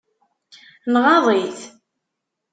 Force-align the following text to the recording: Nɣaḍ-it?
Nɣaḍ-it? 0.93 1.59